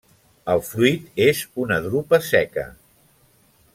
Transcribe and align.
El 0.53 0.61
fruit 0.69 1.21
és 1.27 1.41
una 1.65 1.79
drupa 1.85 2.21
seca. 2.31 2.65